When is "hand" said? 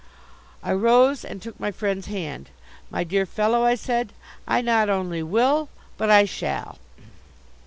2.07-2.49